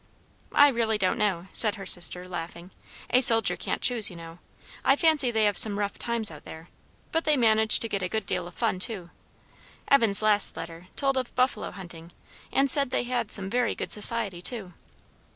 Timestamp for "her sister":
1.75-2.27